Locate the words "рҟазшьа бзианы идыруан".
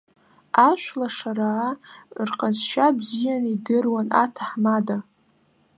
2.29-4.07